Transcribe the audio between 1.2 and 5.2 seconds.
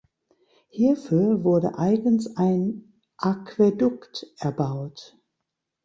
wurde eigens ein Aquädukt erbaut.